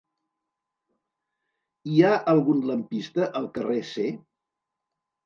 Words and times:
Hi 1.91 2.01
ha 2.05 2.13
algun 2.33 2.63
lampista 2.71 3.29
al 3.41 3.47
carrer 3.59 3.77
C? 3.91 4.07